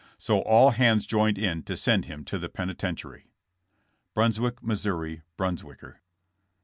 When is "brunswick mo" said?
4.15-5.17